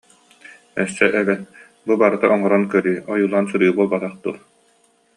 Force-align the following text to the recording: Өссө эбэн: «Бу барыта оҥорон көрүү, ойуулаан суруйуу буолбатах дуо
Өссө 0.83 1.05
эбэн: 1.19 1.41
«Бу 1.85 1.93
барыта 2.01 2.25
оҥорон 2.35 2.63
көрүү, 2.73 2.97
ойуулаан 3.13 3.45
суруйуу 3.51 3.75
буолбатах 3.77 4.13
дуо 4.23 4.35